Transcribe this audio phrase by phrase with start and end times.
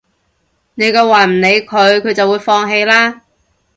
[0.73, 3.21] 你夠話唔理佢，佢就會放棄啦